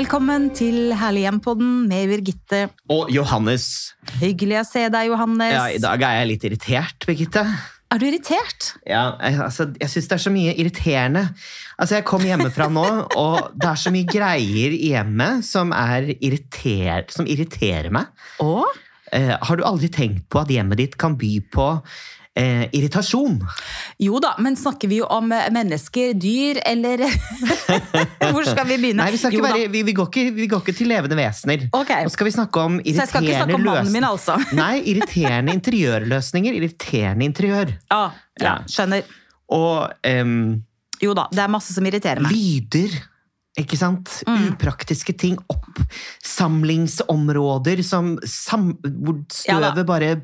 Velkommen 0.00 0.46
til 0.56 0.94
Herlig 0.96 1.26
hjem-podden 1.26 1.82
med 1.90 2.08
Birgitte. 2.08 2.60
Og 2.88 3.10
Johannes. 3.12 3.64
Hyggelig 4.16 4.56
å 4.56 4.62
se 4.64 4.86
deg, 4.88 5.10
Johannes. 5.10 5.52
Ja, 5.52 5.66
I 5.68 5.80
dag 5.82 6.00
er 6.06 6.14
jeg 6.16 6.28
litt 6.30 6.46
irritert, 6.48 7.04
Birgitte. 7.04 7.42
Er 7.92 8.00
du 8.00 8.06
irritert? 8.08 8.70
Ja, 8.88 9.02
jeg, 9.20 9.36
altså, 9.44 9.66
jeg 9.76 9.92
syns 9.92 10.08
det 10.08 10.16
er 10.16 10.22
så 10.24 10.32
mye 10.32 10.54
irriterende. 10.54 11.26
Altså, 11.76 11.98
Jeg 11.98 12.06
kom 12.08 12.24
hjemmefra 12.24 12.70
nå, 12.72 12.86
og 13.20 13.50
det 13.60 13.68
er 13.74 13.82
så 13.82 13.92
mye 13.92 14.08
greier 14.08 14.72
i 14.78 14.94
hjemmet 14.94 15.44
som, 15.44 15.74
er 15.76 16.14
irriter 16.14 17.04
som 17.12 17.28
irriterer 17.28 17.92
meg. 17.92 18.08
Og? 18.40 18.64
Eh, 19.12 19.34
har 19.36 19.60
du 19.60 19.66
aldri 19.68 19.92
tenkt 19.92 20.30
på 20.32 20.40
at 20.40 20.54
hjemmet 20.54 20.80
ditt 20.80 20.96
kan 21.02 21.20
by 21.20 21.34
på 21.52 21.74
eh, 22.38 22.68
irritasjon? 22.76 23.38
Jo 24.00 24.20
da, 24.22 24.34
men 24.38 24.56
snakker 24.56 24.88
vi 24.90 25.00
jo 25.00 25.06
om 25.10 25.32
eh, 25.32 25.48
mennesker, 25.54 26.12
dyr, 26.20 26.60
eller 26.66 27.02
Hvor 28.32 28.44
skal 28.46 28.66
vi 28.68 28.76
begynne? 28.78 29.02
Nei, 29.04 29.10
vi, 29.16 29.20
Jo 29.36 29.42
bare, 29.44 29.66
vi, 29.72 29.82
vi, 29.86 29.94
går 29.96 30.08
ikke, 30.10 30.24
vi 30.36 30.46
går 30.50 30.62
ikke 30.64 30.76
til 30.80 30.90
levende 30.92 31.18
vesener. 31.18 31.66
Okay. 31.76 32.04
Nå 32.06 32.12
skal 32.14 32.28
vi 32.30 32.34
snakke 32.36 32.64
om 32.64 32.78
Så 32.80 32.94
jeg 32.94 33.10
skal 33.10 33.26
ikke 33.26 33.36
snakke 33.36 33.52
irriterende 33.52 33.58
om 33.58 33.66
mannen 33.66 33.92
min, 33.92 34.06
løsninger. 34.06 34.10
altså? 34.10 34.56
Nei, 34.62 34.72
irriterende 34.94 35.56
interiørløsninger. 35.58 36.58
Irriterende 36.60 37.28
interiør. 37.30 37.74
Ja, 37.90 38.02
ja, 38.40 38.44
Ja. 38.44 38.56
skjønner. 38.70 39.04
Og 39.50 39.90
um, 40.22 40.36
Jo 41.02 41.14
da, 41.16 41.26
det 41.32 41.42
er 41.42 41.50
masse 41.50 41.74
som 41.74 41.86
irriterer 41.88 42.22
meg. 42.22 42.32
lyder. 42.36 42.94
Ikke 43.58 43.74
sant? 43.74 44.06
Mm. 44.28 44.52
Upraktiske 44.52 45.10
ting. 45.18 45.32
Oppsamlingsområder 45.50 47.82
som 47.82 48.12
sam, 48.22 48.78
hvor 49.02 49.18
Ja 49.48 49.72
bare 49.86 50.22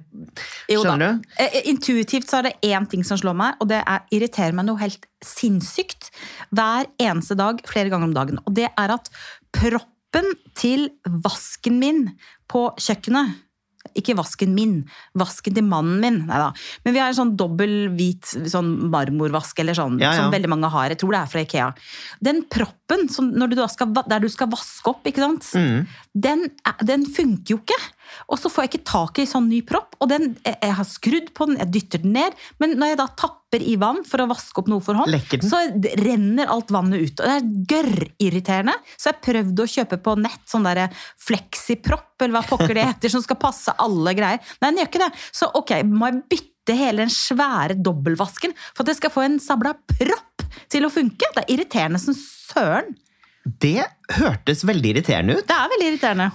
Skjønner 0.70 0.98
du? 0.98 1.20
Eh, 1.42 1.62
Intuitivt 1.73 2.31
så 2.31 2.36
er 2.39 2.42
det 2.48 2.56
én 2.70 2.86
ting 2.91 3.05
som 3.06 3.19
slår 3.19 3.34
meg, 3.34 3.55
og 3.61 3.67
det 3.73 3.81
er 3.83 4.01
irriterer 4.14 4.53
meg 4.55 4.64
noe 4.69 4.78
helt 4.78 5.06
sinnssykt 5.25 6.11
hver 6.55 6.86
eneste 7.03 7.34
dag, 7.39 7.55
flere 7.67 7.89
ganger 7.91 8.06
om 8.06 8.14
dagen. 8.14 8.39
Og 8.47 8.55
det 8.55 8.69
er 8.70 8.91
at 8.95 9.11
proppen 9.56 10.25
til 10.55 10.91
vasken 11.27 11.79
min 11.83 12.11
på 12.51 12.75
kjøkkenet 12.79 13.45
ikke 13.95 14.17
vasken 14.19 14.55
min, 14.56 14.79
vasken 15.19 15.56
til 15.56 15.67
mannen 15.67 16.01
min. 16.03 16.19
Neida. 16.29 16.53
Men 16.84 16.97
vi 16.97 17.03
har 17.03 17.12
en 17.12 17.19
sånn 17.19 17.34
dobbel 17.39 17.75
hvit 17.97 18.34
sånn 18.51 18.91
marmorvask 18.92 19.59
eller 19.62 19.77
sånn, 19.79 20.01
Ja, 20.03 20.12
ja. 20.12 20.23
som 20.25 20.34
veldig 20.34 20.51
mange 20.53 20.70
har. 20.73 20.89
Jeg 20.92 21.01
tror 21.03 21.15
det 21.15 21.20
er 21.20 21.33
fra 21.33 21.45
Ikea. 21.45 21.69
Den 22.20 22.42
proppen 22.51 23.09
som 23.12 23.31
når 23.33 23.55
du 23.55 23.62
skal, 23.69 23.92
der 24.07 24.20
du 24.25 24.29
skal 24.33 24.51
vaske 24.53 24.92
opp, 24.92 25.07
ikke 25.07 25.25
sant? 25.25 25.53
Mm. 25.57 25.87
den, 26.27 26.47
den 26.83 27.07
funker 27.07 27.57
jo 27.57 27.61
ikke. 27.62 27.79
Og 28.31 28.41
så 28.41 28.51
får 28.53 28.65
jeg 28.65 28.73
ikke 28.73 28.89
tak 28.91 29.21
i 29.23 29.27
sånn 29.29 29.49
ny 29.51 29.61
propp. 29.67 29.97
Og 30.03 30.11
den, 30.11 30.35
jeg, 30.45 30.73
har 30.79 30.89
skrudd 30.89 31.31
på 31.37 31.49
den, 31.49 31.59
jeg 31.62 31.73
dytter 31.75 32.03
den 32.05 32.17
ned. 32.17 32.37
Men 32.63 32.77
når 32.81 32.93
jeg 32.93 33.01
da 33.01 33.07
tapper 33.23 33.63
i 33.63 33.77
vann 33.81 34.03
for 34.07 34.23
å 34.23 34.29
vaske 34.31 34.63
opp 34.63 34.71
noe 34.71 34.85
for 34.85 34.98
hånd, 34.98 35.15
så 35.47 35.63
renner 36.03 36.51
alt 36.53 36.73
vannet 36.75 37.07
ut. 37.07 37.23
Og 37.23 37.29
det 37.29 37.37
er 37.37 37.48
gørrirriterende. 37.73 38.77
Så 38.97 39.13
jeg 39.13 39.23
prøvde 39.29 39.65
å 39.65 39.73
kjøpe 39.77 40.01
på 40.03 40.17
nett 40.21 40.45
sånn 40.51 40.67
derre 40.67 40.89
fleksipropp, 41.27 42.15
eller 42.21 42.39
hva 42.39 42.45
pokker 42.48 42.77
det 42.77 42.89
heter, 42.91 43.13
som 43.13 43.25
skal 43.25 43.41
passe 43.41 43.75
alle 43.83 44.15
greier. 44.19 44.43
Nei, 44.61 44.70
den 44.70 44.83
gjør 44.83 44.93
ikke 44.93 45.05
det. 45.07 45.11
Så 45.35 45.51
ok, 45.61 45.79
må 45.89 46.11
jeg 46.11 46.23
bytte 46.35 46.77
hele 46.77 47.05
den 47.05 47.13
svære 47.15 47.79
dobbeltvasken 47.79 48.55
for 48.73 48.85
at 48.85 48.93
jeg 48.93 49.01
skal 49.01 49.15
få 49.15 49.27
en 49.27 49.41
sabla 49.43 49.77
propp 49.97 50.47
til 50.73 50.87
å 50.87 50.93
funke? 50.93 51.31
Det 51.35 51.45
er 51.45 51.53
irriterende 51.57 52.03
som 52.03 52.17
søren. 52.17 52.97
Det 53.47 53.85
hørtes 54.17 54.65
veldig 54.67 54.97
irriterende 54.97 55.39
ut. 55.39 55.47
Det 55.47 55.55
er 55.55 55.70
veldig 55.70 55.89
irriterende. 55.93 56.31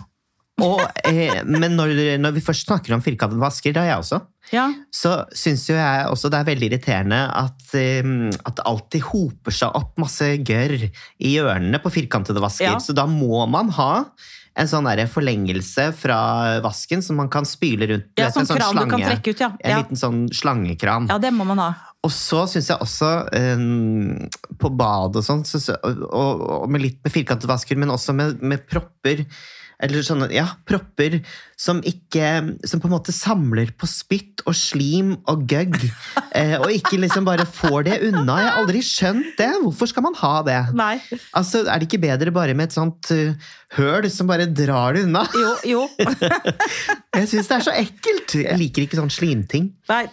Og, 0.61 0.81
eh, 1.07 1.39
men 1.47 1.73
når, 1.77 1.93
når 2.21 2.33
vi 2.35 2.41
først 2.45 2.67
snakker 2.67 2.93
om 2.93 3.01
firkantede 3.01 3.41
vasker, 3.41 3.73
det 3.73 3.81
har 3.81 3.87
jeg 3.95 4.03
også, 4.03 4.19
Ja. 4.51 4.65
så 4.93 5.25
syns 5.33 5.63
jo 5.69 5.75
jeg 5.77 6.05
også 6.11 6.29
det 6.29 6.39
er 6.41 6.49
veldig 6.49 6.67
irriterende 6.69 7.21
at, 7.39 7.63
eh, 7.73 8.03
at 8.45 8.55
det 8.59 8.65
alltid 8.67 9.01
hoper 9.07 9.51
seg 9.55 9.71
opp 9.79 9.97
masse 9.97 10.27
gørr 10.45 10.75
i 10.83 11.31
hjørnene 11.37 11.79
på 11.81 11.89
firkantede 11.93 12.43
vasker. 12.43 12.67
Ja. 12.73 12.77
Så 12.83 12.93
da 12.93 13.07
må 13.09 13.45
man 13.49 13.69
ha 13.77 14.05
en 14.59 14.67
sånn 14.67 14.83
der 14.85 15.07
forlengelse 15.07 15.93
fra 15.95 16.59
vasken 16.61 17.01
som 17.01 17.15
man 17.21 17.29
kan 17.31 17.47
spyle 17.47 17.87
rundt. 17.87 18.09
Ja, 18.19 18.27
vet, 18.27 18.35
sånn 18.35 18.43
en 18.43 18.59
slange, 18.59 18.83
du 18.83 18.91
kan 18.91 19.05
trekke 19.07 19.31
ut, 19.33 19.39
ja. 19.39 19.49
En 19.63 19.77
liten 19.79 19.97
sånn 19.97 20.19
slangekran. 20.35 21.07
Ja, 21.09 21.17
det 21.23 21.31
må 21.33 21.45
man 21.47 21.57
ha. 21.63 21.69
Og 22.03 22.11
så 22.11 22.43
syns 22.49 22.67
jeg 22.67 22.81
også 22.81 23.11
um, 23.55 24.27
på 24.59 24.69
bad 24.75 25.15
og 25.15 25.23
sånn, 25.23 25.43
så, 25.47 25.61
så- 25.63 25.77
og, 25.85 26.41
og 26.65 26.69
med 26.69 26.81
litt 26.83 26.99
med 27.05 27.13
firkantet 27.13 27.47
vasker, 27.49 27.77
men 27.79 27.89
også 27.93 28.13
med, 28.17 28.41
med 28.43 28.67
propper 28.67 29.23
eller 29.81 30.03
sånne, 30.05 30.27
ja, 30.33 30.45
propper 30.67 31.19
som 31.61 31.81
ikke 31.85 32.27
Som 32.65 32.81
på 32.81 32.87
en 32.89 32.93
måte 32.95 33.13
samler 33.13 33.69
på 33.77 33.85
spytt 33.89 34.41
og 34.49 34.55
slim 34.57 35.15
og 35.29 35.47
gøgg. 35.49 35.77
Eh, 36.31 36.53
og 36.55 36.71
ikke 36.71 36.95
liksom 36.95 37.25
bare 37.27 37.43
får 37.43 37.83
det 37.89 37.95
unna. 38.07 38.37
Jeg 38.39 38.47
har 38.47 38.59
aldri 38.61 38.81
skjønt 38.87 39.33
det. 39.35 39.49
Hvorfor 39.65 39.89
skal 39.91 40.05
man 40.05 40.15
ha 40.21 40.29
det? 40.47 40.59
Nei. 40.79 40.93
Altså, 41.35 41.65
Er 41.67 41.81
det 41.81 41.89
ikke 41.89 41.99
bedre 42.05 42.31
bare 42.31 42.55
med 42.55 42.69
et 42.69 42.75
sånt 42.77 43.11
uh, 43.11 43.51
høl 43.75 44.07
som 44.13 44.31
bare 44.31 44.47
drar 44.47 44.95
det 44.95 45.03
unna? 45.09 45.25
Jo, 45.35 45.51
jo. 45.67 45.83
Jeg 47.17 47.27
syns 47.33 47.51
det 47.51 47.57
er 47.57 47.67
så 47.67 47.75
ekkelt! 47.75 48.37
Jeg 48.45 48.61
liker 48.63 48.87
ikke 48.87 49.01
sånn 49.01 49.11
slimting. 49.11 49.73
Nei. 49.91 50.05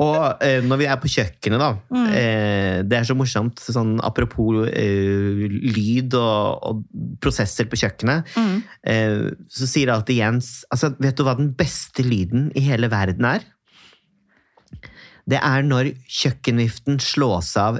Og 0.00 0.42
eh, 0.44 0.60
når 0.64 0.80
vi 0.80 0.86
er 0.88 0.96
på 1.02 1.10
kjøkkenet, 1.12 1.60
da 1.60 1.70
Mm. 1.90 2.06
eh, 2.16 2.82
Det 2.88 2.96
er 2.98 3.04
så 3.08 3.14
morsomt. 3.18 3.60
Sånn, 3.60 3.98
apropos 4.02 4.66
eh, 4.68 5.44
lyd 5.50 6.14
og, 6.14 6.62
og 6.70 6.84
prosesser 7.20 7.68
på 7.70 7.76
kjøkkenet. 7.80 8.24
Mm. 8.36 8.56
Eh, 8.86 9.30
så 9.52 9.68
sier 9.68 9.92
alltid 9.92 10.16
Jens 10.22 10.50
altså, 10.72 10.94
Vet 11.00 11.16
du 11.18 11.24
hva 11.26 11.36
den 11.38 11.52
beste 11.58 12.02
lyden 12.06 12.50
i 12.56 12.60
hele 12.64 12.88
verden 12.92 13.24
er? 13.28 13.44
Det 15.30 15.38
er 15.38 15.62
når 15.66 15.92
kjøkkenviften 16.10 16.98
slås 17.02 17.52
av 17.60 17.78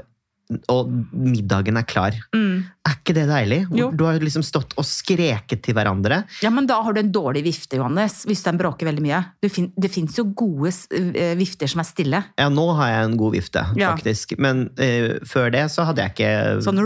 og 0.71 0.89
middagen 1.13 1.77
er 1.79 1.85
klar. 1.87 2.15
Mm. 2.35 2.63
Er 2.87 2.95
ikke 2.97 3.13
det 3.13 3.27
deilig? 3.29 3.59
Jo. 3.77 3.89
Du 3.93 4.03
har 4.07 4.17
liksom 4.21 4.43
stått 4.45 4.73
og 4.79 4.85
skreket 4.87 5.61
til 5.65 5.75
hverandre. 5.77 6.23
Ja, 6.41 6.49
men 6.53 6.65
da 6.69 6.79
har 6.85 6.95
du 6.95 7.01
en 7.03 7.11
dårlig 7.13 7.43
vifte, 7.45 7.77
Johannes, 7.79 8.21
hvis 8.29 8.41
den 8.45 8.57
bråker 8.59 8.89
veldig 8.89 9.03
mye. 9.05 9.21
Du 9.43 9.47
fin 9.53 9.69
det 9.77 9.91
fins 9.93 10.17
jo 10.17 10.25
gode 10.37 10.71
eh, 10.97 11.33
vifter 11.39 11.69
som 11.71 11.83
er 11.83 11.87
stille. 11.89 12.23
Ja, 12.41 12.49
nå 12.53 12.65
har 12.79 12.91
jeg 12.91 13.09
en 13.09 13.17
god 13.21 13.35
vifte, 13.37 13.65
Ja. 13.79 13.93
faktisk. 13.95 14.35
Men 14.41 14.67
uh, 14.81 15.19
før 15.29 15.51
det 15.53 15.67
så 15.73 15.85
hadde 15.87 16.05
jeg 16.05 16.15
ikke 16.15 16.31
Sånn 16.65 16.81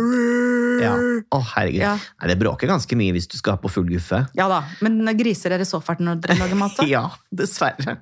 Ja. 0.84 0.94
Å, 1.32 1.40
herregud. 1.56 1.82
Ja. 1.82 1.96
Nei, 2.22 2.30
det 2.32 2.40
bråker 2.42 2.70
ganske 2.70 2.98
mye 3.00 3.16
hvis 3.16 3.30
du 3.32 3.38
skal 3.40 3.56
ha 3.56 3.62
på 3.64 3.72
full 3.72 3.88
guffe. 3.90 4.26
Ja 4.38 4.50
da, 4.52 4.62
men 4.86 5.00
griser 5.18 5.56
dere 5.56 5.68
så 5.68 5.80
fælt 5.84 6.04
når 6.04 6.20
dere 6.26 6.38
lager 6.42 6.60
mat? 6.60 6.76
da? 6.80 6.88
Ja, 6.90 7.06
dessverre. 7.32 8.00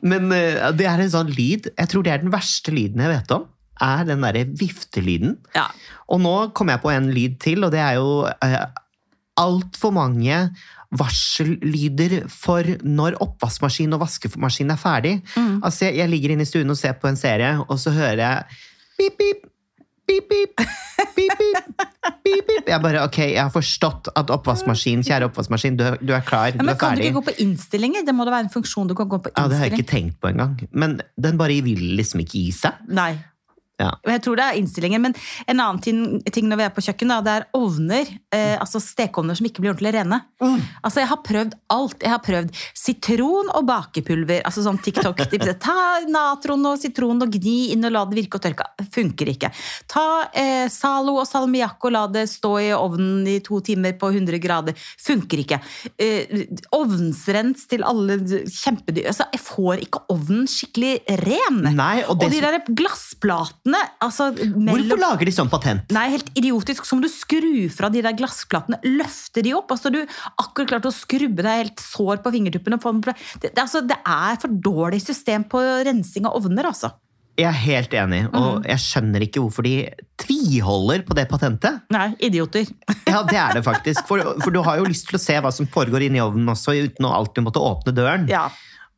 Men 0.00 0.30
uh, 0.32 0.70
det 0.76 0.86
er 0.86 1.00
en 1.02 1.10
sånn 1.10 1.30
lyd 1.34 1.66
Jeg 1.72 1.88
tror 1.90 2.04
det 2.06 2.12
er 2.14 2.20
den 2.22 2.30
verste 2.32 2.70
lyden 2.74 3.02
jeg 3.02 3.10
vet 3.10 3.34
om. 3.34 3.48
Er 3.82 4.06
den 4.08 4.22
derre 4.22 4.44
viftelyden. 4.46 5.36
Ja. 5.56 5.66
Og 6.12 6.22
nå 6.22 6.36
kom 6.56 6.70
jeg 6.72 6.82
på 6.82 6.92
en 6.92 7.10
lyd 7.14 7.40
til, 7.42 7.64
og 7.66 7.72
det 7.74 7.82
er 7.82 7.98
jo 7.98 8.22
eh, 8.30 8.62
altfor 9.40 9.94
mange 9.96 10.38
varsellyder 10.92 12.26
for 12.28 12.66
når 12.84 13.16
oppvaskmaskin 13.24 13.94
og 13.96 14.02
vaskemaskin 14.04 14.74
er 14.74 14.80
ferdig. 14.80 15.14
Mm. 15.36 15.62
Altså, 15.64 15.86
jeg, 15.88 16.02
jeg 16.02 16.12
ligger 16.12 16.34
inne 16.34 16.44
i 16.44 16.50
stuen 16.50 16.72
og 16.72 16.78
ser 16.78 16.98
på 17.00 17.08
en 17.08 17.16
serie, 17.16 17.54
og 17.64 17.80
så 17.80 17.94
hører 17.96 18.20
jeg 18.20 18.60
pip, 18.98 19.16
pip, 19.16 19.46
pip, 20.08 20.28
pip, 20.28 20.52
pip, 21.16 21.32
pip, 21.40 21.80
pip, 22.26 22.44
pip. 22.50 22.68
Jeg 22.68 22.80
bare, 22.84 23.06
ok, 23.06 23.18
jeg 23.24 23.40
har 23.40 23.52
forstått 23.54 24.12
at 24.20 24.32
oppvaskmaskin, 24.36 25.04
kjære 25.08 25.30
oppvaskmaskin, 25.30 25.80
du, 25.80 25.86
du 26.04 26.12
er 26.12 26.24
klar, 26.28 26.52
Ja, 26.52 26.58
du 26.58 26.66
men 26.66 26.74
er 26.74 26.80
kan 26.80 27.00
du 27.00 27.06
ikke 27.06 27.22
gå 27.22 27.26
på 27.30 27.38
innstillinger? 27.46 28.04
Det 28.04 28.14
må 28.16 28.28
da 28.28 28.36
være 28.36 28.50
en 28.50 28.52
funksjon 28.52 28.92
du 28.92 28.96
kan 28.98 29.08
gå 29.08 29.22
på 29.24 29.32
innstilling. 29.32 29.48
Ja, 29.48 29.54
det 29.54 29.60
har 29.62 29.70
jeg 29.72 29.80
ikke 29.80 29.92
tenkt 29.96 30.20
på 30.20 30.32
engang. 30.34 30.58
Men 30.70 31.00
den 31.16 31.40
bare 31.40 31.60
vil 31.64 31.94
liksom 31.96 32.20
ikke 32.26 32.36
gi 32.36 32.56
seg. 32.60 32.84
Nei. 32.92 33.14
Ja. 33.80 33.90
Jeg 34.06 34.20
tror 34.22 34.36
det 34.38 34.44
er 34.44 34.58
innstillingen. 34.60 35.00
men 35.02 35.14
en 35.48 35.58
annen 35.60 35.80
ting, 35.82 36.20
ting 36.30 36.46
når 36.48 36.56
vi 36.60 36.64
er 36.64 36.72
på 36.76 36.82
kjøkken, 36.84 37.08
da, 37.08 37.20
det 37.24 37.32
er 37.32 37.46
ovner, 37.56 38.06
eh, 38.30 38.56
altså 38.60 38.78
stekeovner 38.78 39.34
som 39.34 39.46
ikke 39.48 39.62
blir 39.64 39.72
ordentlig 39.72 39.94
rene. 39.96 40.20
Altså, 40.84 41.00
Jeg 41.00 41.08
har 41.08 41.20
prøvd 41.24 41.54
alt. 41.70 41.96
Jeg 42.02 42.10
har 42.12 42.20
prøvd 42.22 42.52
sitron 42.78 43.50
og 43.56 43.66
bakepulver. 43.66 44.42
altså 44.44 44.62
sånn 44.62 44.78
TikTok-tips. 44.82 45.50
Ta 45.66 46.00
natron 46.06 46.64
og 46.66 46.78
sitron 46.78 47.22
og 47.22 47.32
gni 47.32 47.72
inn 47.72 47.84
og 47.88 47.92
la 47.96 48.04
det 48.04 48.20
virke 48.20 48.38
og 48.38 48.44
tørke. 48.44 48.66
Funker 48.92 49.32
ikke. 49.32 49.50
Ta 49.90 50.28
eh, 50.34 50.68
Zalo 50.70 51.16
og 51.22 51.26
salmiakk 51.26 51.82
og 51.88 51.92
la 51.96 52.06
det 52.06 52.28
stå 52.30 52.52
i 52.60 52.70
ovnen 52.76 53.26
i 53.26 53.38
to 53.40 53.60
timer 53.64 53.96
på 53.98 54.12
100 54.12 54.38
grader. 54.42 54.74
Funker 55.00 55.42
ikke. 55.42 55.58
Eh, 55.98 56.46
ovnsrens 56.76 57.66
til 57.70 57.82
alle 57.88 58.18
kjempedyr. 58.46 59.08
Altså, 59.10 59.26
jeg 59.32 59.42
får 59.42 59.82
ikke 59.88 60.04
ovnen 60.12 60.46
skikkelig 60.50 60.94
ren. 61.24 61.62
Nei, 61.74 62.02
og 62.06 62.22
Og, 62.22 62.30
de 62.30 62.40
der 62.42 62.60
glassplatene 62.68 63.61
altså, 64.02 64.30
Hvorfor 64.34 64.98
lager 64.98 65.28
de 65.28 65.34
sånn 65.34 65.50
patent? 65.52 65.92
Nei, 65.94 66.08
helt 66.16 66.30
idiotisk. 66.38 66.86
Så 66.88 66.96
må 66.98 67.04
du 67.04 67.10
skru 67.12 67.68
fra 67.70 67.88
de 67.92 68.02
der 68.02 68.16
glassplatene, 68.18 68.80
løfte 68.98 69.42
de 69.46 69.54
opp. 69.54 69.70
Altså, 69.70 69.92
du 69.94 70.00
akkurat 70.40 70.68
klart 70.74 70.88
å 70.90 70.94
skrubbe 70.94 71.44
deg 71.46 71.60
helt 71.66 71.84
sår 71.84 72.22
på 72.24 72.32
fingertuppene. 72.34 72.80
Det, 72.82 73.52
det, 73.52 73.54
altså, 73.62 73.84
det 73.86 74.00
er 74.02 74.40
for 74.42 74.48
dårlig 74.50 75.02
system 75.04 75.44
på 75.44 75.62
rensing 75.86 76.26
av 76.26 76.34
ovner, 76.40 76.66
altså. 76.72 76.90
Jeg 77.38 77.48
er 77.48 77.60
helt 77.64 77.94
enig, 77.96 78.18
Mhm. 78.28 78.34
og 78.36 78.66
jeg 78.68 78.76
skjønner 78.82 79.22
ikke 79.24 79.40
hvorfor 79.40 79.64
de 79.64 79.88
tviholder 80.20 81.00
på 81.06 81.14
det 81.16 81.28
patentet. 81.30 81.80
Nei, 81.90 82.10
idioter. 82.20 82.66
Ja, 83.12 83.22
det 83.28 83.36
er 83.36 83.54
det 83.58 83.62
faktisk. 83.64 84.06
For, 84.08 84.20
for 84.40 84.50
du 84.54 84.60
har 84.64 84.78
jo 84.78 84.84
lyst 84.88 85.08
til 85.08 85.18
å 85.18 85.20
se 85.20 85.34
hva 85.40 85.50
som 85.52 85.66
foregår 85.68 86.06
inni 86.06 86.20
ovnen 86.22 86.48
også, 86.48 86.72
uten 86.76 87.04
å 87.08 87.12
alltid 87.12 87.44
måtte 87.44 87.60
åpne 87.60 87.92
døren. 87.96 88.28
Ja. 88.30 88.46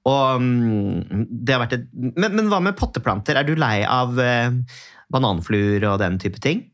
Og 0.05 0.43
mm, 0.43 1.25
det 1.45 1.55
har 1.55 1.63
vært 1.65 1.79
et, 1.79 1.89
men, 1.95 2.35
men 2.37 2.51
hva 2.53 2.61
med 2.65 2.77
potteplanter? 2.77 3.39
Er 3.41 3.49
du 3.49 3.55
lei 3.57 3.79
av 3.89 4.19
eh, 4.21 4.53
bananfluer 5.13 5.87
og 5.89 6.01
den 6.03 6.21
type 6.23 6.43
ting? 6.45 6.67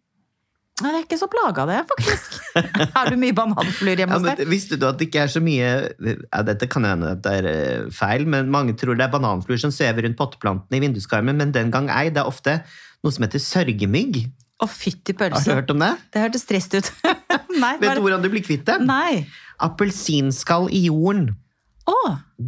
Nei, 0.81 0.95
jeg 0.95 1.03
er 1.03 1.05
ikke 1.05 1.19
så 1.21 1.29
plaga 1.29 1.65
av 1.67 1.71
det, 1.71 1.81
faktisk. 1.91 2.37
Har 2.97 3.11
du 3.13 3.19
mye 3.21 3.37
bananfluer 3.37 4.01
hjemme 4.01 4.17
hos 4.17 4.25
deg? 4.25 4.47
visste 4.49 4.79
du 4.81 4.87
at 4.89 4.97
det 5.01 5.11
ikke 5.11 5.27
er 5.27 5.33
så 5.33 5.43
mye 5.45 5.69
ja, 5.69 6.41
Dette 6.49 6.69
kan 6.73 6.87
hende 6.89 7.11
at 7.19 7.21
det 7.27 7.35
er 7.43 7.49
eh, 7.51 7.91
feil, 7.95 8.25
men 8.31 8.49
mange 8.53 8.75
tror 8.81 8.97
det 8.97 9.05
er 9.05 9.13
bananfluer 9.13 9.61
som 9.61 9.75
svever 9.75 10.09
rundt 10.09 10.19
potteplantene 10.19 10.81
i 10.81 10.85
vinduskarmen, 10.87 11.37
men 11.37 11.53
den 11.57 11.73
gang 11.75 11.91
ei. 11.93 12.09
Det 12.15 12.23
er 12.23 12.31
ofte 12.31 12.63
noe 13.05 13.13
som 13.15 13.27
heter 13.27 13.45
sørgemygg. 13.45 14.23
Å, 14.61 14.69
fytti 14.69 15.15
Har 15.17 15.37
du 15.37 15.53
hørt 15.53 15.71
om 15.73 15.81
det? 15.81 15.93
Det 16.13 16.25
hørtes 16.25 16.49
trist 16.49 16.75
ut. 16.77 16.91
Nei. 17.63 17.77
Vet 17.81 17.97
du 17.97 18.03
hvordan 18.05 18.25
du 18.25 18.29
blir 18.33 18.45
kvitt 18.45 18.67
dem? 18.69 18.89
Appelsinskall 19.61 20.69
i 20.73 20.87
jorden. 20.89 21.31
Å, 21.91 21.97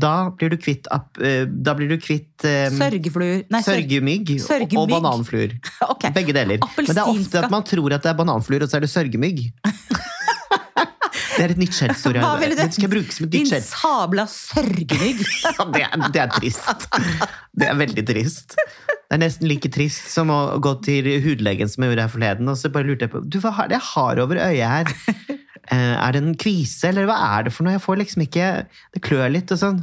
Da 0.04 0.12
blir 0.38 0.52
du 0.52 0.56
kvitt, 0.60 0.86
eh, 1.20 1.44
da 1.50 1.74
blir 1.76 1.88
du 1.90 1.96
kvitt 2.00 2.44
um, 2.46 2.76
sørgefluer. 2.78 3.42
Nei, 3.52 3.60
sørgemygg, 3.66 4.30
sørgemygg 4.44 4.78
og- 4.78 4.86
og 4.86 4.94
bananfluer. 5.02 5.56
okay. 5.92 6.12
Begge 6.14 6.32
deler. 6.36 6.62
Men 6.78 6.86
det 6.92 6.96
er 6.96 7.10
ofte 7.10 7.42
at 7.42 7.50
man 7.52 7.66
tror 7.66 7.96
at 7.98 8.06
det 8.06 8.12
er 8.14 8.18
bananfluer, 8.22 8.62
og 8.64 8.70
så 8.72 8.78
er 8.80 8.86
det 8.86 8.92
sørgemygg. 8.94 9.48
Det 11.32 11.46
er 11.46 11.52
et 11.54 11.60
nytt 11.62 11.72
skjellsord. 11.74 12.14
Du? 12.20 12.50
Det 12.54 12.66
skal 12.74 12.84
jeg 12.84 12.90
bruke 12.92 13.14
som 13.14 13.24
et 13.24 13.30
Din 13.32 13.46
nytt 13.46 13.50
skjell. 13.50 13.64
sabla 13.64 14.24
sørgemygg. 14.30 15.22
Det, 15.74 15.84
det 16.14 16.20
er 16.22 16.28
trist. 16.36 16.84
Det 17.56 17.68
er 17.72 17.78
veldig 17.80 18.04
trist. 18.06 18.54
Det 18.54 19.16
er 19.16 19.20
nesten 19.24 19.48
like 19.48 19.70
trist 19.72 20.10
som 20.12 20.30
å 20.32 20.38
gå 20.62 20.74
til 20.84 21.08
hudlegen 21.24 21.72
som 21.72 21.82
jeg 21.84 21.92
gjorde 21.94 22.04
her 22.06 22.12
forleden, 22.12 22.52
og 22.52 22.60
så 22.60 22.70
bare 22.72 22.86
lurte 22.88 23.08
jeg 23.08 23.14
på 23.16 23.24
Du, 23.24 23.40
hva 23.42 23.52
er 23.64 23.72
det 23.72 23.78
jeg 23.80 23.88
har 23.88 24.20
over 24.22 24.42
øyet 24.44 24.76
her? 24.76 25.40
Eh, 25.72 25.94
Er 25.96 26.12
det 26.12 26.22
en 26.22 26.34
kvise, 26.38 26.90
eller 26.90 27.06
hva 27.08 27.16
er 27.38 27.46
det 27.48 27.52
for 27.56 27.64
noe? 27.64 27.76
Jeg 27.78 27.84
får 27.84 28.00
liksom 28.02 28.26
ikke 28.26 28.48
Det 28.94 29.02
klør 29.04 29.32
litt 29.32 29.52
og 29.54 29.60
sånn. 29.62 29.80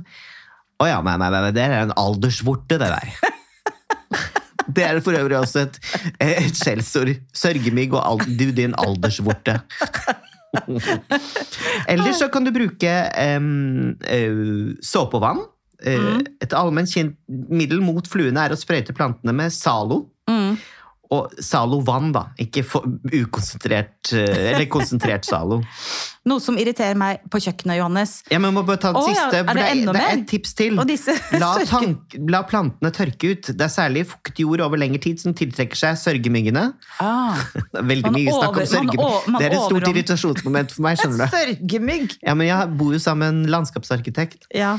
Å 0.80 0.88
ja, 0.88 1.02
nei, 1.04 1.18
nei, 1.20 1.30
nei, 1.34 1.52
det 1.56 1.64
er 1.66 1.82
en 1.82 1.96
aldersvorte, 2.00 2.78
det 2.80 2.88
der. 2.94 3.10
Det 4.70 4.84
er 4.86 5.00
for 5.02 5.18
øvrig 5.18 5.34
også 5.34 5.64
et, 5.66 5.78
et 6.22 6.54
skjellsord. 6.54 7.10
Sørgemygg 7.34 7.96
og 7.98 8.04
al 8.06 8.20
du, 8.38 8.52
din 8.54 8.76
aldersvorte. 8.78 9.56
Eller 11.90 12.14
så 12.14 12.28
kan 12.30 12.46
du 12.46 12.52
bruke 12.54 12.92
um, 13.42 13.96
såpe 14.86 15.18
og 15.18 15.24
vann. 15.26 15.42
Eh, 15.82 16.20
Et 16.44 16.54
allment 16.54 16.90
kjent 16.90 17.16
middel 17.50 17.82
mot 17.82 18.06
fluene 18.10 18.46
er 18.46 18.54
å 18.54 18.60
sprøyte 18.60 18.94
plantene 18.94 19.34
med 19.36 19.54
Zalo. 19.56 20.04
Mm. 20.30 20.58
Og 21.10 21.32
Zalo 21.42 21.80
vant, 21.82 22.12
da. 22.14 22.22
Ikke 22.38 22.62
ukonsentrert 22.62 24.12
eh, 24.14 24.52
Eller 24.52 24.68
konsentrert 24.70 25.26
Zalo. 25.26 25.58
Noe 26.30 26.44
som 26.44 26.58
irriterer 26.62 26.98
meg 27.00 27.24
på 27.34 27.42
kjøkkenet, 27.42 27.80
Johannes. 27.80 28.14
Ja, 28.30 28.38
men 28.44 28.54
må 28.54 28.62
bare 28.68 28.78
ta 28.84 28.92
den 28.94 29.02
ja, 29.02 29.16
siste. 29.16 29.40
er 29.40 29.48
for 29.48 29.58
det 29.58 29.64
det, 29.64 29.72
enda 29.74 29.96
det 29.96 30.04
er 30.06 30.14
et 30.20 30.28
tips 30.30 30.54
til. 30.60 30.78
La, 31.42 31.50
tank, 31.66 32.18
la 32.30 32.44
plantene 32.46 32.94
tørke 32.94 33.34
ut. 33.34 33.50
Det 33.50 33.66
er 33.66 33.74
særlig 33.74 34.06
fuktig 34.12 34.46
jord 34.46 34.62
over 34.68 34.82
lengre 34.82 35.02
tid 35.02 35.22
som 35.24 35.34
tiltrekker 35.34 35.80
seg 35.80 35.98
sørgemyggene. 36.04 36.68
Ah. 37.02 37.42
Er 37.80 37.86
veldig 37.90 38.12
Man 38.12 38.18
mye 38.20 38.36
snakk 38.36 38.62
om 38.62 38.70
sørgemygg. 38.76 39.04
Det 39.40 39.48
er 39.48 39.56
et 39.56 39.66
stort 39.66 39.90
irritasjonsmoment 39.90 40.78
for 40.78 40.86
meg. 40.86 41.02
skjønner 41.02 41.26
du? 41.26 41.34
Sørgemygg! 41.40 42.18
Ja, 42.22 42.38
men 42.38 42.52
Jeg 42.52 42.74
bor 42.78 42.94
jo 42.94 43.02
sammen 43.02 43.26
med 43.26 43.48
en 43.48 43.54
landskapsarkitekt. 43.58 44.46
Ja. 44.54 44.76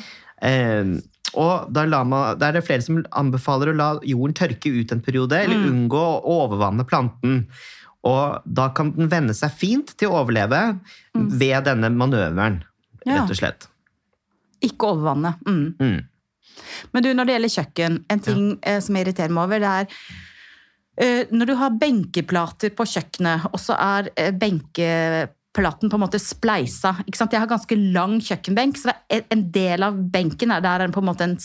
Eh, 0.47 1.00
og 1.34 1.76
la 1.76 2.02
man, 2.05 2.38
da 2.38 2.49
er 2.49 2.58
det 2.58 2.64
flere 2.67 2.82
som 2.82 3.02
anbefaler 3.12 3.70
å 3.70 3.76
la 3.76 3.90
jorden 4.02 4.34
tørke 4.34 4.72
ut 4.81 4.93
en 4.93 5.00
periode, 5.00 5.32
eller 5.38 5.56
Mm. 5.56 5.69
unngå 5.70 6.00
å 6.00 6.22
overvanne 6.46 6.84
planten. 6.84 7.46
Og 8.02 8.40
da 8.46 8.69
kan 8.70 8.93
den 8.96 9.08
venne 9.08 9.34
seg 9.34 9.52
fint 9.52 9.96
til 9.96 10.08
å 10.08 10.25
overleve 10.25 10.81
ved 11.14 11.64
denne 11.64 11.90
manøveren, 11.90 12.62
Mm. 12.62 13.06
Ja. 13.06 13.20
rett 13.22 13.31
og 13.31 13.37
slett. 13.37 13.69
Ikke 14.62 14.90
overvanne. 14.93 15.37
Mm. 15.46 15.75
Mm. 15.78 16.05
Men 16.93 17.02
du, 17.02 17.14
når 17.14 17.26
det 17.26 17.34
gjelder 17.37 17.55
kjøkken, 17.64 18.05
en 18.11 18.20
ting 18.20 18.58
ja. 18.66 18.81
som 18.81 18.94
jeg 18.96 19.06
irriterer 19.06 19.31
meg 19.31 19.44
over, 19.44 19.58
det 19.61 19.69
er 19.69 19.87
eh, 21.00 21.25
når 21.32 21.46
du 21.46 21.55
har 21.56 21.70
benkeplater 21.70 22.70
på 22.76 22.84
kjøkkenet, 22.84 23.46
og 23.55 23.61
så 23.61 23.76
er 23.78 24.11
eh, 24.16 24.32
benkeplaten 25.52 25.91
på 25.91 25.97
en 25.97 26.00
måte 26.05 26.19
spleisa. 26.20 26.94
Ikke 27.06 27.19
sant? 27.19 27.32
Jeg 27.32 27.41
har 27.43 27.49
ganske 27.50 27.76
lang 27.93 28.20
kjøkkenbenk, 28.20 28.76
så 28.79 28.93
en 29.11 29.50
del 29.52 29.82
av 29.82 29.94
benken 30.11 30.50
er, 30.52 30.61
der 30.62 30.81
er 30.85 30.93
på 30.93 31.00
en 31.00 31.06
måte 31.08 31.25
en 31.25 31.37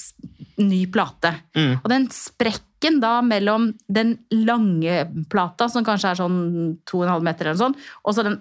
ny 0.57 0.86
plate. 0.88 1.34
Mm. 1.56 1.80
Og 1.84 1.90
den 1.90 2.07
sprekken 2.12 3.00
da 3.02 3.22
mellom 3.22 3.72
den 3.88 4.18
lange 4.31 5.07
plata, 5.30 5.68
som 5.69 5.84
kanskje 5.84 6.12
er 6.12 6.19
sånn 6.19 6.78
2,5 6.86 7.24
meter 7.25 7.50
eller 7.50 7.60
sånn, 7.60 7.75
og 8.04 8.16
så 8.16 8.24
den 8.24 8.40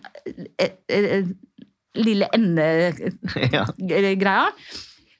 eh, 0.59 0.77
eh, 0.89 1.25
lille 1.97 2.29
endegreia, 2.35 3.65
Ja. 4.45 4.49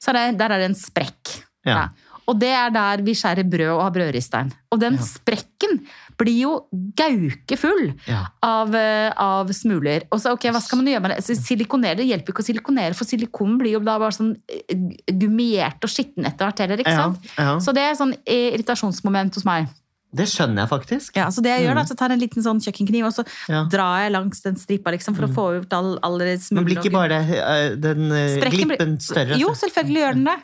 så 0.01 0.13
er 0.13 0.19
det, 0.19 0.39
der 0.39 0.51
er 0.53 0.59
det 0.61 0.73
en 0.73 0.79
sprekk. 0.79 1.39
Ja. 1.65 1.75
Ja. 1.75 1.85
Og 2.27 2.39
det 2.41 2.49
er 2.57 2.71
der 2.73 3.03
vi 3.05 3.13
skjærer 3.13 3.45
brød 3.51 3.71
og 3.75 3.83
har 3.83 3.91
brødristeren. 3.93 4.53
Og 4.73 4.81
den 4.81 4.95
Ja. 4.95 5.03
sprekken 5.05 5.81
blir 6.17 6.39
jo 6.41 6.53
gaukefull 6.97 7.95
Ja. 8.07 8.27
av, 8.43 8.75
eh, 8.75 9.13
av 9.17 9.49
smuler. 9.53 10.03
Og 10.13 10.21
så, 10.21 10.33
ok, 10.33 10.49
hva 10.51 10.61
skal 10.63 10.79
man 10.79 10.87
gjøre 10.87 11.03
med 11.03 11.11
det? 11.17 11.25
Så 11.25 11.37
Silikonere 11.37 11.97
det 11.97 12.07
hjelper 12.09 12.33
ikke 12.33 12.43
å 12.43 12.49
silikonere, 12.49 12.95
for 12.95 13.05
silikon 13.05 13.59
blir 13.59 13.73
jo 13.73 13.81
da 13.81 13.99
bare 13.99 14.13
sånn 14.13 14.37
eh, 14.49 14.75
gummiert 15.13 15.83
og 15.85 15.91
skitten 15.91 16.25
etter 16.25 16.47
hvert 16.47 16.59
heller, 16.65 16.77
ikke 16.79 16.95
sant? 16.97 17.19
ja. 17.37 17.57
Så 17.59 17.75
det 17.75 17.83
er 17.83 17.95
sånn 17.95 18.15
irritasjonsmoment 18.27 19.35
hos 19.35 19.45
meg. 19.45 19.69
Det 20.15 20.29
skjønner 20.31 20.63
jeg 20.63 20.71
faktisk. 20.71 21.17
Ja, 21.19 21.27
så 21.35 21.43
det 21.43 21.51
jeg 21.51 21.67
gjør 21.67 21.75
da, 21.75 21.83
så 21.83 21.97
tar 21.99 22.09
jeg 22.13 22.21
en 22.21 22.23
liten 22.23 22.43
sånn 22.45 22.61
kjøkkenkniv, 22.63 23.05
og 23.09 23.13
så 23.17 23.25
Mm. 23.25 23.49
Ja. 23.49 23.65
Mm. 23.65 23.71
drar 23.71 23.99
jeg 24.05 24.13
langs 24.13 24.43
den 24.43 24.55
stripa, 24.55 24.93
liksom, 24.95 25.17
for 25.17 25.27
å 25.27 25.35
få 25.35 25.61
ut 25.61 25.73
all, 25.73 25.99
alle 26.05 26.39
Men 26.53 26.65
blir 26.65 26.77
ikke 26.79 26.93
bare 26.93 27.19
eh, 27.19 27.75
den 27.75 28.13
uh, 28.13 28.49
glippen 28.49 28.99
større? 29.01 29.37
Jo, 29.37 29.49
selvfølgelig 29.49 30.03
gjør 30.05 30.15
den 30.15 30.25
det. 30.25 30.39